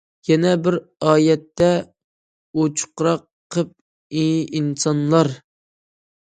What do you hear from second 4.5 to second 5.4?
ئىنسانلار!